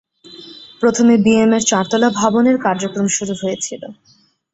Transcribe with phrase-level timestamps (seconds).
[0.81, 3.81] প্রথমে B M এর চারতলা ভবনে এর কার্যক্রম শুরু হয়েছিল।